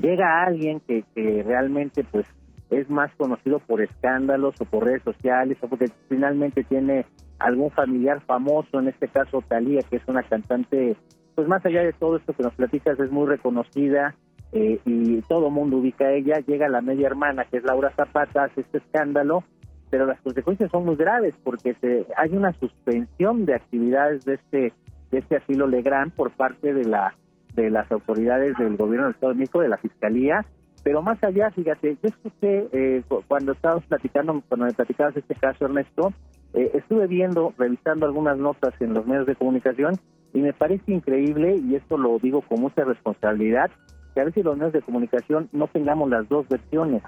Llega 0.00 0.44
alguien 0.44 0.80
que, 0.80 1.04
que 1.14 1.42
realmente, 1.42 2.04
pues, 2.04 2.26
es 2.70 2.88
más 2.88 3.14
conocido 3.16 3.58
por 3.58 3.82
escándalos 3.82 4.58
o 4.60 4.64
por 4.64 4.84
redes 4.84 5.02
sociales 5.02 5.58
o 5.60 5.68
porque 5.68 5.86
finalmente 6.08 6.64
tiene 6.64 7.04
algún 7.44 7.70
familiar 7.70 8.20
famoso, 8.22 8.80
en 8.80 8.88
este 8.88 9.08
caso 9.08 9.42
Talía, 9.46 9.80
que 9.88 9.96
es 9.96 10.02
una 10.06 10.22
cantante, 10.22 10.96
pues 11.34 11.48
más 11.48 11.64
allá 11.66 11.82
de 11.82 11.92
todo 11.92 12.16
esto 12.16 12.32
que 12.32 12.42
nos 12.42 12.54
platicas, 12.54 12.98
es 13.00 13.10
muy 13.10 13.26
reconocida 13.26 14.14
eh, 14.52 14.78
y 14.84 15.20
todo 15.22 15.50
mundo 15.50 15.78
ubica 15.78 16.06
a 16.06 16.12
ella, 16.12 16.40
llega 16.46 16.68
la 16.68 16.80
media 16.82 17.06
hermana, 17.06 17.44
que 17.44 17.56
es 17.58 17.64
Laura 17.64 17.90
Zapata, 17.96 18.44
hace 18.44 18.60
este 18.62 18.78
escándalo, 18.78 19.42
pero 19.90 20.06
las 20.06 20.20
consecuencias 20.20 20.70
son 20.70 20.84
muy 20.86 20.96
graves 20.96 21.34
porque 21.44 21.74
se, 21.80 22.06
hay 22.16 22.30
una 22.36 22.52
suspensión 22.54 23.44
de 23.46 23.54
actividades 23.54 24.24
de 24.24 24.34
este 24.34 24.72
de 25.10 25.18
este 25.18 25.36
asilo 25.36 25.66
Legrand 25.66 26.12
por 26.12 26.30
parte 26.30 26.72
de 26.72 26.84
la 26.84 27.14
de 27.54 27.68
las 27.68 27.90
autoridades 27.92 28.56
del 28.56 28.78
gobierno 28.78 29.06
del 29.08 29.14
Estado 29.14 29.32
de 29.34 29.38
México, 29.40 29.60
de 29.60 29.68
la 29.68 29.76
Fiscalía, 29.76 30.44
pero 30.82 31.02
más 31.02 31.22
allá, 31.22 31.50
fíjate, 31.50 31.98
yo 32.02 32.08
escuché 32.08 32.66
eh, 32.72 33.02
cu- 33.06 33.22
cuando 33.28 33.52
estábamos 33.52 33.84
platicando, 33.84 34.42
cuando 34.48 34.66
me 34.66 34.72
platicabas 34.72 35.14
este 35.16 35.34
caso, 35.34 35.66
Ernesto, 35.66 36.12
eh, 36.54 36.70
estuve 36.74 37.06
viendo, 37.06 37.54
revisando 37.56 38.06
algunas 38.06 38.36
notas 38.38 38.74
en 38.80 38.94
los 38.94 39.06
medios 39.06 39.26
de 39.26 39.36
comunicación 39.36 39.98
y 40.34 40.40
me 40.40 40.52
parece 40.52 40.92
increíble, 40.92 41.56
y 41.56 41.74
esto 41.74 41.98
lo 41.98 42.18
digo 42.18 42.40
con 42.42 42.60
mucha 42.60 42.84
responsabilidad, 42.84 43.70
que 44.14 44.20
a 44.20 44.24
veces 44.24 44.44
los 44.44 44.56
medios 44.56 44.72
de 44.72 44.82
comunicación 44.82 45.48
no 45.52 45.66
tengamos 45.66 46.08
las 46.08 46.28
dos 46.28 46.48
versiones, 46.48 47.02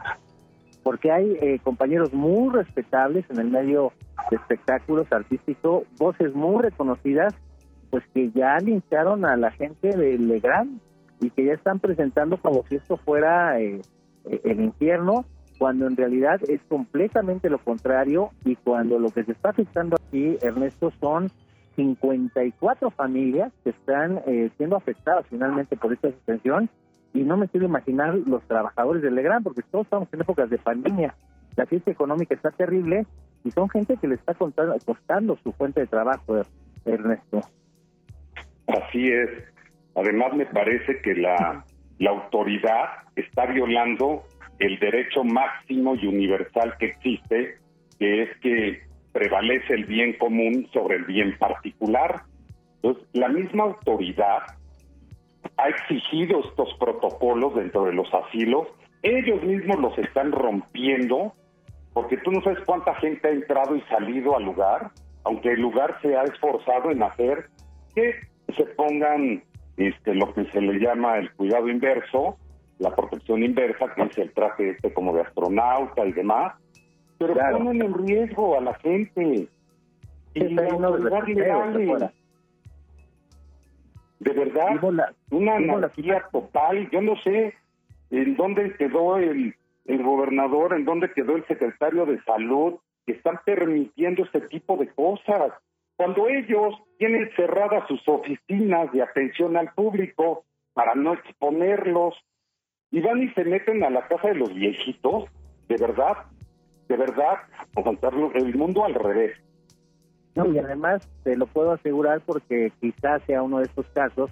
porque 0.83 1.11
hay 1.11 1.37
eh, 1.41 1.59
compañeros 1.63 2.13
muy 2.13 2.53
respetables 2.53 3.25
en 3.31 3.39
el 3.39 3.51
medio 3.51 3.93
de 4.31 4.37
espectáculos 4.37 5.07
artísticos, 5.11 5.85
voces 5.99 6.35
muy 6.35 6.63
reconocidas, 6.63 7.35
pues 7.91 8.05
que 8.13 8.31
ya 8.31 8.59
lincharon 8.59 9.25
a 9.25 9.37
la 9.37 9.51
gente 9.53 9.97
de 9.97 10.19
Legrand 10.19 10.81
y 11.21 11.31
que 11.31 11.45
ya 11.45 11.53
están 11.53 11.81
presentando 11.81 12.37
como 12.37 12.65
si 12.69 12.77
esto 12.77 12.97
fuera 12.99 13.61
eh, 13.61 13.81
eh, 14.27 14.41
el 14.45 14.61
infierno, 14.61 15.25
cuando 15.59 15.87
en 15.87 15.97
realidad 15.97 16.41
es 16.49 16.61
completamente 16.69 17.49
lo 17.51 17.59
contrario 17.59 18.31
y 18.45 18.57
cuando 18.57 18.99
lo 18.99 19.11
que 19.11 19.25
se 19.25 19.33
está 19.33 19.51
afectando 19.51 19.97
aquí, 19.97 20.37
Ernesto, 20.43 20.93
son 21.01 21.31
54 21.77 22.91
familias 22.91 23.53
que 23.63 23.71
están 23.71 24.21
eh, 24.27 24.51
siendo 24.57 24.77
afectadas 24.77 25.27
finalmente 25.29 25.77
por 25.77 25.93
esta 25.93 26.11
suspensión 26.11 26.69
y 27.13 27.23
no 27.23 27.37
me 27.37 27.49
quiero 27.49 27.67
imaginar 27.67 28.15
los 28.15 28.43
trabajadores 28.45 29.03
de 29.03 29.11
Legrand 29.11 29.45
porque 29.45 29.63
todos 29.71 29.87
estamos 29.87 30.09
en 30.13 30.21
épocas 30.21 30.51
de 30.51 30.59
pandemia, 30.59 31.15
la 31.57 31.67
crisis 31.67 31.89
económica 31.89 32.35
está 32.35 32.51
terrible 32.51 33.07
y 33.45 33.51
son 33.51 33.69
gente 33.69 33.97
que 33.97 34.09
le 34.09 34.15
está 34.17 34.35
contando- 34.35 34.77
costando 34.85 35.37
su 35.43 35.53
fuente 35.53 35.81
de 35.81 35.87
trabajo, 35.87 36.41
Ernesto. 36.85 37.41
Así 38.67 39.09
es. 39.11 39.31
Además, 39.95 40.35
me 40.35 40.47
parece 40.47 41.01
que 41.03 41.15
la, 41.15 41.65
la 41.99 42.11
autoridad 42.11 42.87
está 43.15 43.47
violando 43.47 44.25
el 44.59 44.79
derecho 44.79 45.25
máximo 45.25 45.95
y 45.97 46.07
universal 46.07 46.75
que 46.79 46.87
existe, 46.87 47.59
que 47.99 48.23
es 48.23 48.39
que 48.41 48.83
prevalece 49.13 49.75
el 49.75 49.85
bien 49.85 50.15
común 50.15 50.69
sobre 50.73 50.97
el 50.97 51.05
bien 51.05 51.37
particular. 51.39 52.23
Entonces, 52.77 53.05
la 53.13 53.29
misma 53.29 53.65
autoridad 53.65 54.43
ha 55.57 55.69
exigido 55.69 56.41
estos 56.41 56.75
protocolos 56.79 57.55
dentro 57.55 57.85
de 57.85 57.93
los 57.93 58.13
asilos. 58.13 58.69
Ellos 59.03 59.43
mismos 59.43 59.79
los 59.79 59.99
están 59.99 60.33
rompiendo, 60.33 61.33
porque 61.93 62.17
tú 62.19 62.33
no 62.33 62.43
sabes 62.43 62.59
cuánta 62.65 62.95
gente 62.97 63.29
ha 63.29 63.33
entrado 63.33 63.77
y 63.77 63.81
salido 63.83 64.37
al 64.37 64.45
lugar, 64.45 64.91
aunque 65.25 65.53
el 65.53 65.61
lugar 65.61 65.99
se 66.03 66.17
ha 66.17 66.25
esforzado 66.25 66.91
en 66.91 67.03
hacer 67.03 67.47
que 67.95 68.15
se 68.57 68.65
pongan 68.65 69.43
este, 69.77 70.15
lo 70.15 70.33
que 70.35 70.45
se 70.47 70.61
le 70.61 70.79
llama 70.79 71.19
el 71.19 71.33
cuidado 71.33 71.69
inverso, 71.69 72.37
la 72.79 72.95
protección 72.95 73.43
inversa, 73.43 73.93
que 73.95 74.03
es 74.03 74.19
el 74.19 74.33
traje 74.33 74.71
este 74.71 74.93
como 74.93 75.15
de 75.15 75.23
astronauta 75.23 76.05
y 76.05 76.13
demás, 76.13 76.55
pero 77.19 77.35
Claro. 77.35 77.59
ponen 77.59 77.83
en 77.83 77.95
riesgo 77.95 78.59
a 78.59 78.61
la 78.61 78.75
gente. 78.75 79.49
Y 80.35 80.41
la 80.49 80.63
de. 80.63 82.11
De 84.21 84.33
verdad, 84.33 84.81
la- 84.93 85.13
una 85.31 85.61
la- 85.61 85.75
anarquía 85.75 86.25
total. 86.33 86.89
Yo 86.91 87.03
no 87.03 87.15
sé 87.23 87.55
en 88.11 88.37
dónde 88.37 88.75
quedó 88.77 89.17
el, 89.19 89.55
el 89.87 90.03
gobernador, 90.03 90.75
en 90.75 90.85
dónde 90.85 91.13
quedó 91.13 91.37
el 91.37 91.47
secretario 91.47 92.07
de 92.07 92.21
salud, 92.23 92.75
que 93.07 93.13
están 93.13 93.41
permitiendo 93.45 94.25
este 94.25 94.41
tipo 94.43 94.77
de 94.77 94.89
cosas. 94.89 95.53
Cuando 95.97 96.29
ellos 96.29 96.75
tienen 96.99 97.31
cerradas 97.37 97.87
sus 97.87 98.03
oficinas 98.09 98.91
de 98.93 99.03
atención 99.03 99.57
al 99.57 99.73
público 99.75 100.45
para 100.73 100.95
no 100.95 101.13
exponerlos, 101.13 102.15
y 102.95 103.01
van 103.01 103.21
y 103.21 103.29
se 103.31 103.45
meten 103.45 103.83
a 103.83 103.91
la 103.91 104.07
casa 104.07 104.29
de 104.29 104.37
los 104.37 104.55
viejitos, 104.55 105.25
de 105.69 105.77
verdad, 105.77 106.13
de 106.89 106.97
verdad, 106.97 107.39
Juan 107.75 107.97
Carlos, 107.97 108.31
el 108.37 108.55
mundo 108.55 108.85
al 108.85 108.95
revés. 108.95 109.37
No, 110.37 110.47
y 110.47 110.59
además 110.59 111.09
te 111.25 111.37
lo 111.37 111.47
puedo 111.47 111.73
asegurar 111.73 112.21
porque 112.25 112.71
quizás 112.81 113.21
sea 113.25 113.43
uno 113.43 113.59
de 113.59 113.65
estos 113.65 113.87
casos 113.87 114.31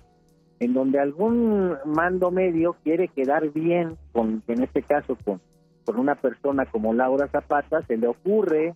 en 0.60 0.74
donde 0.74 1.00
algún 1.00 1.76
mando 1.86 2.30
medio 2.30 2.76
quiere 2.84 3.08
quedar 3.08 3.48
bien 3.50 3.96
con, 4.12 4.44
en 4.46 4.62
este 4.62 4.82
caso, 4.82 5.18
con 5.24 5.40
una 5.98 6.14
persona 6.14 6.64
como 6.66 6.94
Laura 6.94 7.26
Zapata, 7.26 7.82
se 7.82 7.96
le 7.96 8.06
ocurre 8.06 8.74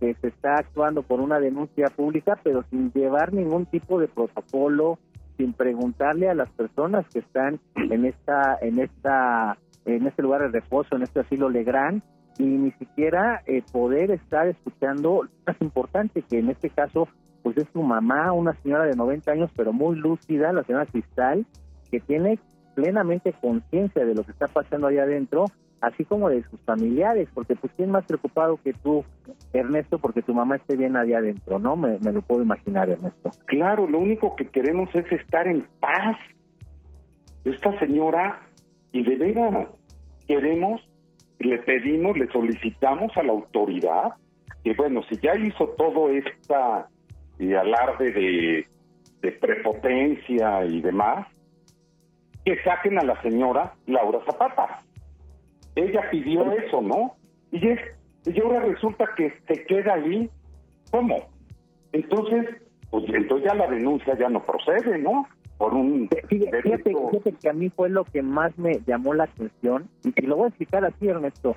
que 0.00 0.14
se 0.14 0.28
está 0.28 0.56
actuando 0.56 1.04
por 1.04 1.20
una 1.20 1.38
denuncia 1.38 1.86
pública, 1.94 2.36
pero 2.42 2.64
sin 2.70 2.90
llevar 2.90 3.32
ningún 3.32 3.66
tipo 3.66 4.00
de 4.00 4.08
protocolo, 4.08 4.98
sin 5.38 5.54
preguntarle 5.54 6.28
a 6.28 6.34
las 6.34 6.50
personas 6.50 7.06
que 7.08 7.20
están 7.20 7.58
en 7.76 8.04
esta, 8.04 8.58
en 8.60 8.80
esta, 8.80 9.56
en 9.86 10.06
este 10.06 10.22
lugar 10.22 10.42
de 10.42 10.60
reposo, 10.60 10.96
en 10.96 11.02
este 11.02 11.20
asilo 11.20 11.48
Legrand, 11.48 12.02
y 12.38 12.44
ni 12.44 12.72
siquiera 12.72 13.42
eh, 13.46 13.62
poder 13.72 14.10
estar 14.10 14.46
escuchando 14.48 15.22
lo 15.22 15.30
más 15.46 15.56
importante 15.60 16.22
que 16.22 16.38
en 16.38 16.50
este 16.50 16.68
caso 16.70 17.08
pues 17.42 17.56
es 17.56 17.66
su 17.72 17.82
mamá, 17.82 18.32
una 18.32 18.52
señora 18.62 18.84
de 18.84 18.96
90 18.96 19.32
años 19.32 19.50
pero 19.56 19.72
muy 19.72 19.96
lúcida, 19.96 20.52
la 20.52 20.64
señora 20.64 20.86
Cristal, 20.86 21.46
que 21.90 22.00
tiene 22.00 22.38
plenamente 22.74 23.32
conciencia 23.32 24.04
de 24.04 24.14
lo 24.14 24.22
que 24.22 24.32
está 24.32 24.46
pasando 24.46 24.88
allá 24.88 25.04
adentro 25.04 25.46
así 25.80 26.04
como 26.04 26.28
de 26.28 26.42
sus 26.44 26.60
familiares, 26.60 27.28
porque 27.34 27.54
pues 27.56 27.72
quién 27.76 27.90
más 27.90 28.04
preocupado 28.04 28.58
que 28.62 28.72
tú, 28.72 29.04
Ernesto, 29.52 29.98
porque 29.98 30.22
tu 30.22 30.34
mamá 30.34 30.56
esté 30.56 30.76
bien 30.76 30.96
allá 30.96 31.18
adentro, 31.18 31.58
¿no? 31.58 31.76
Me, 31.76 31.98
lo 32.00 32.22
puedo 32.22 32.42
imaginar, 32.42 32.90
Ernesto. 32.90 33.30
Claro, 33.46 33.86
lo 33.86 33.98
único 33.98 34.34
que 34.36 34.48
queremos 34.48 34.88
es 34.94 35.10
estar 35.12 35.46
en 35.46 35.66
paz. 35.80 36.16
Esta 37.44 37.78
señora, 37.78 38.40
y 38.92 39.04
de 39.04 39.16
veras, 39.16 39.68
queremos, 40.26 40.80
le 41.38 41.58
pedimos, 41.58 42.18
le 42.18 42.28
solicitamos 42.28 43.16
a 43.16 43.22
la 43.22 43.32
autoridad 43.32 44.14
que, 44.64 44.74
bueno, 44.74 45.02
si 45.08 45.16
ya 45.16 45.36
hizo 45.36 45.68
todo 45.78 46.10
esta 46.10 46.88
alarde 47.38 48.10
de, 48.10 48.66
de 49.22 49.32
prepotencia 49.32 50.64
y 50.64 50.80
demás, 50.80 51.26
que 52.44 52.60
saquen 52.62 52.98
a 52.98 53.04
la 53.04 53.20
señora 53.22 53.74
Laura 53.86 54.20
Zapata. 54.24 54.82
Ella 55.78 56.10
pidió 56.10 56.50
eso, 56.52 56.80
¿no? 56.82 57.14
Y, 57.52 57.68
es, 57.68 57.80
y 58.26 58.40
ahora 58.40 58.60
resulta 58.60 59.04
que 59.16 59.32
se 59.46 59.64
queda 59.64 59.94
ahí. 59.94 60.28
¿Cómo? 60.90 61.16
Entonces, 61.92 62.46
pues 62.90 63.04
entonces 63.08 63.48
ya 63.48 63.54
la 63.54 63.68
denuncia 63.68 64.16
ya 64.18 64.28
no 64.28 64.44
procede, 64.44 64.98
¿no? 64.98 65.26
Por 65.56 65.74
un 65.74 66.08
Fíjate, 66.28 66.62
fíjate, 66.62 66.82
delito. 66.84 67.08
fíjate 67.10 67.32
que 67.32 67.48
a 67.48 67.52
mí 67.52 67.68
fue 67.70 67.90
lo 67.90 68.04
que 68.04 68.22
más 68.22 68.56
me 68.58 68.80
llamó 68.86 69.14
la 69.14 69.24
atención, 69.24 69.88
y 70.04 70.12
te 70.12 70.22
lo 70.26 70.36
voy 70.36 70.44
a 70.46 70.48
explicar 70.48 70.84
así, 70.84 71.08
Ernesto. 71.08 71.56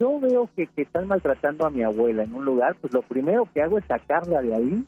Yo 0.00 0.18
veo 0.20 0.48
que, 0.56 0.66
que 0.66 0.82
están 0.82 1.06
maltratando 1.06 1.66
a 1.66 1.70
mi 1.70 1.82
abuela 1.82 2.24
en 2.24 2.34
un 2.34 2.44
lugar, 2.44 2.76
pues 2.80 2.92
lo 2.92 3.02
primero 3.02 3.48
que 3.54 3.62
hago 3.62 3.78
es 3.78 3.84
sacarla 3.86 4.42
de 4.42 4.54
ahí. 4.54 4.84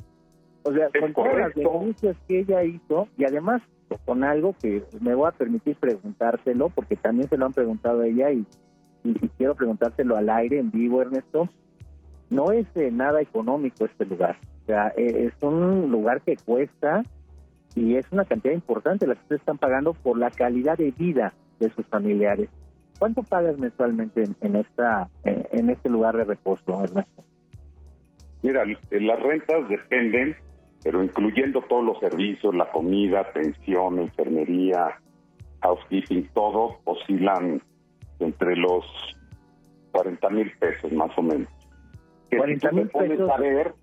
O 0.65 0.73
sea, 0.73 0.89
Es 0.93 1.01
con 1.01 1.13
todas 1.13 1.37
las 1.37 1.55
denuncias 1.55 2.17
que 2.27 2.41
ella 2.41 2.65
hizo, 2.65 3.09
y 3.17 3.25
además 3.25 3.63
con 4.05 4.25
algo 4.25 4.55
que 4.61 4.85
me 5.01 5.15
voy 5.15 5.29
a 5.29 5.33
permitir 5.33 5.77
preguntárselo, 5.77 6.69
porque 6.71 6.97
también 6.97 7.29
se 7.29 7.37
lo 7.37 7.47
han 7.47 7.53
preguntado 7.53 8.03
a 8.03 8.07
ella, 8.07 8.31
y, 8.31 8.47
y, 9.05 9.15
quiero 9.37 9.55
preguntárselo 9.55 10.17
al 10.17 10.31
aire, 10.31 10.59
en 10.59 10.71
vivo, 10.71 11.03
Ernesto. 11.03 11.49
No 12.31 12.53
es 12.53 12.67
eh, 12.75 12.91
nada 12.91 13.21
económico 13.21 13.85
este 13.85 14.07
lugar. 14.07 14.39
O 14.63 14.67
sea, 14.67 14.89
eh, 14.97 15.31
es 15.31 15.43
un 15.43 15.91
lugar 15.91 16.23
que 16.23 16.37
cuesta 16.37 17.03
y 17.75 17.97
es 17.97 18.11
una 18.13 18.25
cantidad 18.25 18.55
importante 18.55 19.07
la 19.07 19.15
que 19.15 19.23
ustedes 19.23 19.43
están 19.43 19.59
pagando 19.59 19.93
por 19.93 20.17
la 20.19 20.31
calidad 20.31 20.79
de 20.79 20.91
vida 20.93 21.35
de 21.61 21.71
sus 21.71 21.87
familiares. 21.87 22.49
¿Cuánto 22.99 23.23
pagas 23.23 23.59
mensualmente 23.59 24.23
en, 24.23 24.37
en 24.41 24.57
esta 24.57 25.09
en 25.25 25.69
este 25.69 25.91
lugar 25.91 26.17
de 26.17 26.25
reposo, 26.25 26.83
Ernesto? 26.83 27.25
Mira, 28.45 28.63
eh, 28.91 29.01
las 29.01 29.21
rentas 29.21 29.67
dependen, 29.71 30.37
pero 30.85 31.03
incluyendo 31.03 31.63
todos 31.63 31.83
los 31.85 31.99
servicios, 31.99 32.55
la 32.55 32.71
comida, 32.71 33.21
atención, 33.21 33.99
enfermería, 33.99 35.01
housekeeping, 35.63 36.29
todo 36.35 36.79
oscilan 36.85 37.61
entre 38.21 38.55
los 38.55 38.85
40 39.93 40.29
mil 40.31 40.53
pesos 40.59 40.93
más 40.93 41.11
o 41.19 41.23
menos. 41.23 41.49
Que 42.31 42.37
si 42.37 42.39
40 42.39 42.69
tú 42.71 42.77
mil 42.77 42.89
pesos. 42.89 43.31
a 43.31 43.37
ver, 43.39 43.75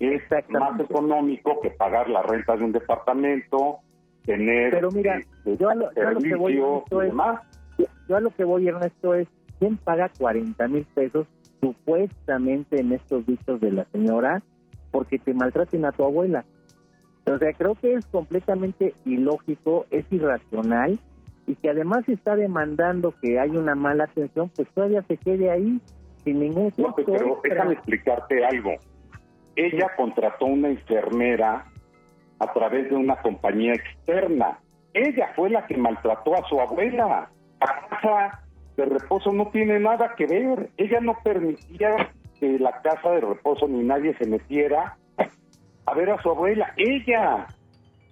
es 0.00 0.22
más 0.50 0.80
económico 0.80 1.60
que 1.60 1.70
pagar 1.70 2.10
la 2.10 2.22
renta 2.22 2.56
de 2.56 2.64
un 2.64 2.72
departamento, 2.72 3.78
tener 4.24 4.72
Pero 4.72 4.90
mira, 4.90 5.18
eh, 5.46 5.56
yo 5.58 5.70
a 5.70 5.74
lo- 5.76 5.92
yo 5.94 6.08
a 6.08 6.12
lo 6.12 6.20
que 6.20 6.34
voy, 6.34 6.52
Ernesto, 6.58 7.02
es-. 7.02 7.88
Yo 8.08 8.16
a 8.16 8.20
lo 8.20 8.30
que 8.30 8.44
voy, 8.44 8.68
Ernesto, 8.68 9.14
es 9.14 9.28
quién 9.60 9.76
paga 9.76 10.10
40 10.18 10.66
mil 10.68 10.84
pesos 10.94 11.26
supuestamente 11.60 12.80
en 12.80 12.92
estos 12.92 13.24
dichos 13.26 13.60
de 13.60 13.72
la 13.72 13.84
señora 13.86 14.42
porque 14.90 15.18
te 15.18 15.34
maltraten 15.34 15.84
a 15.84 15.92
tu 15.92 16.04
abuela. 16.04 16.44
O 17.26 17.36
sea, 17.38 17.52
creo 17.52 17.74
que 17.74 17.94
es 17.94 18.06
completamente 18.06 18.94
ilógico, 19.04 19.86
es 19.90 20.04
irracional 20.10 20.98
y 21.46 21.54
que 21.56 21.70
además 21.70 22.08
está 22.08 22.36
demandando 22.36 23.14
que 23.20 23.38
hay 23.38 23.50
una 23.50 23.74
mala 23.74 24.04
atención, 24.04 24.50
pues 24.54 24.68
todavía 24.74 25.02
se 25.02 25.16
quede 25.16 25.50
ahí 25.50 25.80
sin 26.24 26.40
ningún 26.40 26.72
No, 26.78 26.94
pues, 26.94 27.06
costo 27.06 27.12
pero 27.12 27.32
extra. 27.34 27.54
déjame 27.54 27.72
explicarte 27.74 28.44
algo. 28.44 28.72
Ella 29.56 29.90
contrató 29.96 30.46
una 30.46 30.68
enfermera 30.68 31.66
a 32.38 32.52
través 32.52 32.88
de 32.88 32.96
una 32.96 33.16
compañía 33.16 33.74
externa. 33.74 34.58
Ella 34.94 35.32
fue 35.34 35.50
la 35.50 35.66
que 35.66 35.76
maltrató 35.76 36.34
a 36.34 36.48
su 36.48 36.60
abuela. 36.60 37.28
La 37.60 37.88
casa 37.88 38.42
de 38.76 38.84
reposo 38.84 39.32
no 39.32 39.48
tiene 39.48 39.80
nada 39.80 40.14
que 40.16 40.26
ver. 40.26 40.70
Ella 40.76 41.00
no 41.00 41.14
permitía 41.24 42.10
que 42.38 42.58
la 42.58 42.80
casa 42.82 43.10
de 43.10 43.20
reposo 43.20 43.68
ni 43.68 43.82
nadie 43.84 44.16
se 44.18 44.26
metiera 44.28 44.96
a 45.86 45.94
ver 45.94 46.10
a 46.10 46.22
su 46.22 46.30
abuela. 46.30 46.72
Ella, 46.76 47.46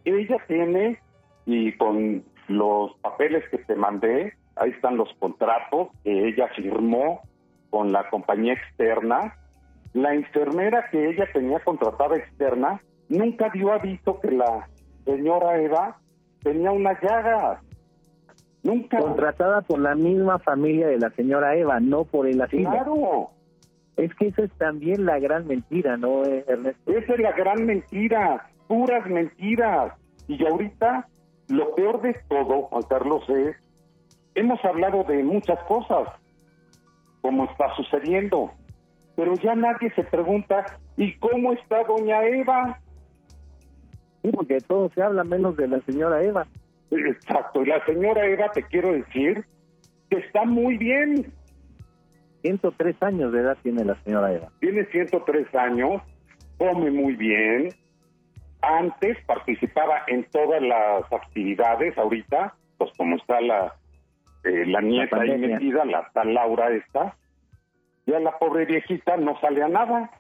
ella 0.04 0.36
tiene, 0.48 0.98
y 1.44 1.72
con 1.76 2.24
los 2.48 2.94
papeles 3.00 3.44
que 3.50 3.58
te 3.58 3.74
mandé, 3.74 4.34
ahí 4.56 4.70
están 4.70 4.96
los 4.96 5.12
contratos 5.18 5.88
que 6.02 6.28
ella 6.28 6.48
firmó 6.56 7.20
con 7.70 7.92
la 7.92 8.08
compañía 8.08 8.54
externa. 8.54 9.36
La 9.92 10.14
enfermera 10.14 10.88
que 10.90 11.10
ella 11.10 11.26
tenía 11.32 11.60
contratada 11.60 12.16
externa 12.16 12.80
nunca 13.08 13.50
dio 13.50 13.72
aviso 13.72 14.20
que 14.20 14.30
la 14.30 14.68
señora 15.04 15.60
Eva 15.60 15.98
tenía 16.42 16.72
una 16.72 16.98
llaga. 17.00 17.60
Nunca. 18.62 18.98
Contratada 18.98 19.62
por 19.62 19.78
la 19.78 19.94
misma 19.94 20.38
familia 20.38 20.88
de 20.88 20.98
la 20.98 21.10
señora 21.10 21.54
Eva, 21.54 21.78
no 21.78 22.04
por 22.04 22.26
el 22.26 22.40
asilo. 22.40 22.70
Claro. 22.70 23.30
Es 23.96 24.14
que 24.16 24.28
esa 24.28 24.44
es 24.44 24.52
también 24.58 25.06
la 25.06 25.18
gran 25.18 25.46
mentira, 25.46 25.96
¿no, 25.96 26.24
eh, 26.24 26.44
Ernesto? 26.46 26.92
Esa 26.92 27.14
es 27.14 27.20
la 27.20 27.32
gran 27.32 27.64
mentira, 27.64 28.50
puras 28.68 29.06
mentiras. 29.06 29.94
Y 30.28 30.44
ahorita, 30.44 31.08
lo 31.48 31.74
peor 31.74 32.02
de 32.02 32.14
todo, 32.28 32.62
Juan 32.62 32.82
Carlos, 32.88 33.28
es, 33.30 33.56
hemos 34.34 34.62
hablado 34.64 35.04
de 35.04 35.22
muchas 35.22 35.58
cosas, 35.64 36.08
como 37.22 37.44
está 37.44 37.74
sucediendo, 37.74 38.52
pero 39.16 39.34
ya 39.34 39.54
nadie 39.54 39.90
se 39.94 40.04
pregunta, 40.04 40.78
¿y 40.96 41.14
cómo 41.16 41.54
está 41.54 41.82
doña 41.84 42.22
Eva? 42.24 42.78
Sí, 44.22 44.30
porque 44.30 44.58
todo 44.60 44.90
se 44.94 45.02
habla 45.02 45.24
menos 45.24 45.56
de 45.56 45.68
la 45.68 45.80
señora 45.80 46.22
Eva. 46.22 46.46
Exacto, 46.90 47.62
y 47.62 47.66
la 47.66 47.84
señora 47.86 48.26
Eva, 48.26 48.50
te 48.52 48.62
quiero 48.64 48.92
decir, 48.92 49.44
que 50.10 50.18
está 50.18 50.44
muy 50.44 50.76
bien, 50.76 51.32
103 52.42 53.02
años 53.02 53.32
de 53.32 53.40
edad 53.40 53.56
tiene 53.62 53.84
la 53.84 53.94
señora 54.02 54.32
Eva. 54.32 54.48
tiene 54.60 54.84
103 54.86 55.54
años, 55.54 56.02
come 56.58 56.90
muy 56.90 57.14
bien. 57.16 57.68
Antes 58.62 59.18
participaba 59.26 60.02
en 60.06 60.24
todas 60.30 60.62
las 60.62 61.12
actividades, 61.12 61.96
ahorita, 61.98 62.54
pues 62.78 62.90
como 62.96 63.16
está 63.16 63.40
la, 63.40 63.74
eh, 64.44 64.66
la 64.66 64.80
nieta 64.80 65.20
ahí 65.20 65.28
pandemia. 65.28 65.58
metida, 65.58 65.84
la 65.84 66.10
tal 66.12 66.34
Laura 66.34 66.70
esta, 66.70 67.16
ya 68.06 68.18
la 68.20 68.38
pobre 68.38 68.64
viejita 68.64 69.16
no 69.16 69.38
sale 69.40 69.62
a 69.62 69.68
nada. 69.68 70.10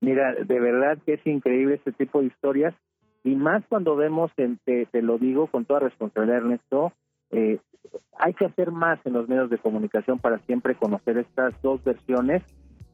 Mira, 0.00 0.34
de 0.34 0.60
verdad 0.60 0.98
que 1.04 1.14
es 1.14 1.26
increíble 1.26 1.76
este 1.76 1.92
tipo 1.92 2.20
de 2.20 2.26
historias 2.26 2.74
y 3.24 3.34
más 3.36 3.64
cuando 3.68 3.94
vemos, 3.96 4.30
en, 4.36 4.58
te, 4.64 4.86
te 4.86 5.00
lo 5.00 5.18
digo 5.18 5.46
con 5.46 5.64
toda 5.64 5.80
responsabilidad, 5.80 6.38
Ernesto, 6.38 6.92
eh, 7.32 7.58
hay 8.18 8.34
que 8.34 8.46
hacer 8.46 8.70
más 8.70 9.04
en 9.04 9.14
los 9.14 9.28
medios 9.28 9.50
de 9.50 9.58
comunicación 9.58 10.18
para 10.18 10.38
siempre 10.40 10.76
conocer 10.76 11.18
estas 11.18 11.60
dos 11.62 11.82
versiones. 11.82 12.42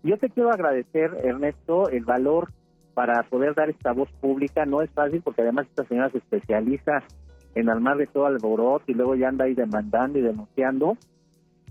Yo 0.03 0.17
te 0.17 0.31
quiero 0.31 0.51
agradecer, 0.51 1.11
Ernesto, 1.23 1.89
el 1.91 2.05
valor 2.05 2.51
para 2.95 3.23
poder 3.25 3.55
dar 3.55 3.71
esta 3.71 3.93
voz 3.93 4.11
pública. 4.21 4.65
No 4.65 4.83
es 4.83 4.91
fácil 4.91 5.21
porque 5.23 5.43
además 5.43 5.67
esta 5.69 5.85
señora 5.85 6.11
se 6.11 6.19
especializa 6.19 7.03
en 7.55 7.69
armar 7.69 7.97
de 7.97 8.07
todo 8.07 8.27
alboroto 8.27 8.85
y 8.89 8.95
luego 8.95 9.15
ya 9.15 9.29
anda 9.29 9.45
ahí 9.45 9.55
demandando 9.55 10.19
y 10.19 10.23
denunciando. 10.23 10.97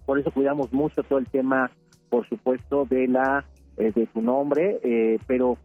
Por 0.06 0.20
eso 0.20 0.32
cuidamos 0.32 0.72
mucho 0.72 1.04
todo 1.04 1.20
el 1.20 1.28
tema, 1.28 1.72
por 2.10 2.28
supuesto, 2.30 2.86
de 2.86 3.08
la 3.08 3.46
eh, 3.78 3.92
de 3.94 4.08
su 4.12 4.22
nombre, 4.22 4.80
eh, 4.84 5.20
pero 5.28 5.58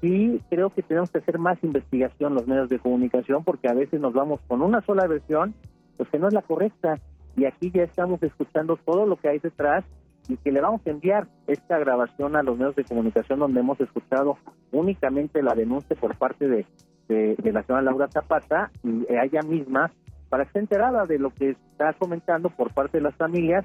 sí 0.00 0.40
creo 0.50 0.70
que 0.70 0.82
tenemos 0.82 1.10
que 1.10 1.18
hacer 1.18 1.38
más 1.38 1.62
investigación 1.64 2.34
los 2.34 2.46
medios 2.46 2.68
de 2.68 2.78
comunicación 2.78 3.42
porque 3.42 3.68
a 3.68 3.74
veces 3.74 4.00
nos 4.00 4.12
vamos 4.12 4.40
con 4.46 4.62
una 4.62 4.82
sola 4.82 5.06
versión, 5.06 5.54
pues 5.96 6.08
que 6.08 6.18
no 6.18 6.28
es 6.28 6.34
la 6.34 6.42
correcta. 6.42 6.98
Y 7.36 7.44
aquí 7.44 7.70
ya 7.70 7.82
estamos 7.82 8.22
escuchando 8.22 8.76
todo 8.76 9.06
lo 9.06 9.16
que 9.16 9.28
hay 9.28 9.38
detrás 9.38 9.84
y 10.28 10.36
que 10.36 10.50
le 10.50 10.60
vamos 10.60 10.80
a 10.86 10.90
enviar 10.90 11.28
esta 11.46 11.78
grabación 11.78 12.36
a 12.36 12.42
los 12.42 12.56
medios 12.58 12.76
de 12.76 12.84
comunicación 12.84 13.38
donde 13.38 13.60
hemos 13.60 13.80
escuchado 13.80 14.38
únicamente 14.72 15.42
la 15.42 15.54
denuncia 15.54 15.96
por 15.96 16.16
parte 16.16 16.48
de, 16.48 16.66
la 17.08 17.62
señora 17.62 17.82
Laura 17.82 18.08
Zapata 18.08 18.70
y 18.82 19.06
ella 19.08 19.42
misma 19.42 19.92
para 20.28 20.44
que 20.44 20.58
enterada 20.58 21.04
de 21.04 21.18
lo 21.18 21.30
que 21.30 21.50
está 21.50 21.92
comentando 21.92 22.50
por 22.50 22.74
parte 22.74 22.98
de 22.98 23.04
las 23.04 23.14
familias 23.14 23.64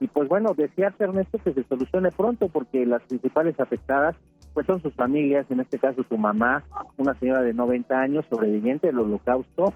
y 0.00 0.06
pues 0.06 0.28
bueno, 0.28 0.54
desearse 0.56 1.04
Ernesto 1.04 1.38
que 1.38 1.52
se 1.52 1.64
solucione 1.64 2.10
pronto 2.10 2.48
porque 2.48 2.86
las 2.86 3.02
principales 3.02 3.58
afectadas 3.60 4.16
pues 4.54 4.66
son 4.66 4.80
sus 4.80 4.94
familias, 4.94 5.46
en 5.50 5.60
este 5.60 5.78
caso 5.78 6.02
su 6.08 6.16
mamá, 6.16 6.64
una 6.96 7.14
señora 7.14 7.42
de 7.42 7.52
90 7.52 8.00
años 8.00 8.24
sobreviviente 8.30 8.86
del 8.86 8.98
holocausto, 8.98 9.74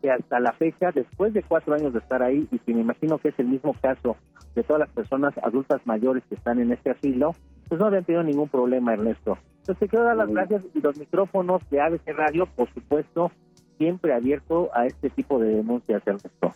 que 0.00 0.10
hasta 0.10 0.40
la 0.40 0.52
fecha, 0.52 0.90
después 0.92 1.32
de 1.32 1.42
cuatro 1.42 1.74
años 1.74 1.92
de 1.92 1.98
estar 1.98 2.22
ahí, 2.22 2.48
y 2.50 2.58
que 2.58 2.74
me 2.74 2.80
imagino 2.80 3.18
que 3.18 3.28
es 3.28 3.38
el 3.38 3.48
mismo 3.48 3.74
caso 3.80 4.16
de 4.54 4.62
todas 4.62 4.80
las 4.80 4.90
personas 4.90 5.36
adultas 5.38 5.80
mayores 5.84 6.22
que 6.28 6.34
están 6.34 6.58
en 6.60 6.72
este 6.72 6.90
asilo, 6.90 7.32
pues 7.68 7.80
no 7.80 7.86
habían 7.86 8.04
tenido 8.04 8.22
ningún 8.22 8.48
problema, 8.48 8.94
Ernesto. 8.94 9.38
Entonces, 9.58 9.78
te 9.78 9.88
quiero 9.88 10.04
dar 10.04 10.16
las 10.16 10.30
gracias 10.30 10.62
y 10.74 10.80
los 10.80 10.98
micrófonos 10.98 11.68
de 11.70 11.80
ABC 11.80 12.08
Radio, 12.16 12.46
por 12.46 12.72
supuesto, 12.72 13.30
siempre 13.76 14.14
abierto 14.14 14.70
a 14.74 14.86
este 14.86 15.10
tipo 15.10 15.38
de 15.38 15.56
denuncias, 15.56 16.02
Ernesto. 16.06 16.52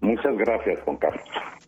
Muchas 0.00 0.36
gracias, 0.36 0.80
Juan 0.80 0.96
Carlos. 0.96 1.24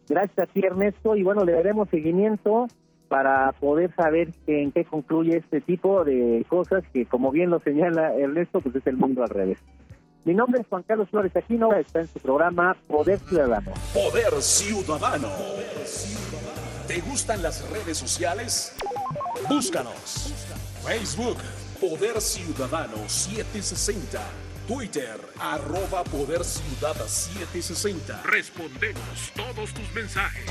Gracias 0.08 0.38
a 0.38 0.52
ti, 0.52 0.60
Ernesto, 0.64 1.16
y 1.16 1.22
bueno, 1.22 1.44
le 1.44 1.52
daremos 1.52 1.88
seguimiento 1.88 2.66
para 3.08 3.52
poder 3.52 3.94
saber 3.94 4.30
en 4.46 4.72
qué 4.72 4.84
concluye 4.84 5.36
este 5.36 5.60
tipo 5.60 6.04
de 6.04 6.44
cosas 6.48 6.84
que, 6.92 7.06
como 7.06 7.30
bien 7.30 7.50
lo 7.50 7.60
señala 7.60 8.14
Ernesto, 8.16 8.60
pues 8.60 8.74
es 8.74 8.86
el 8.86 8.96
mundo 8.96 9.22
al 9.22 9.28
revés. 9.28 9.62
Mi 10.24 10.32
nombre 10.32 10.62
es 10.62 10.66
Juan 10.68 10.82
Carlos 10.84 11.10
Flores 11.10 11.36
Aquino, 11.36 11.74
está 11.74 12.00
en 12.00 12.08
su 12.08 12.18
programa 12.18 12.74
Poder 12.88 13.18
Ciudadano. 13.28 13.72
Poder 13.92 14.40
Ciudadano. 14.40 15.28
¿Te 16.88 17.00
gustan 17.02 17.42
las 17.42 17.68
redes 17.68 17.98
sociales? 17.98 18.74
Búscanos. 19.50 20.32
Facebook, 20.82 21.36
Poder 21.78 22.22
Ciudadano 22.22 22.96
760. 23.06 24.18
Twitter, 24.66 25.20
arroba 25.38 26.02
Poder 26.04 26.42
Ciudad 26.42 26.94
760. 27.06 28.22
Respondemos 28.22 29.30
todos 29.36 29.74
tus 29.74 29.92
mensajes. 29.92 30.50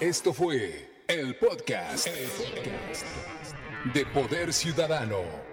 Esto 0.00 0.32
fue 0.32 1.04
el 1.08 1.36
podcast, 1.36 2.06
el 2.06 2.28
podcast 2.28 3.04
de 3.92 4.06
Poder 4.06 4.50
Ciudadano. 4.54 5.43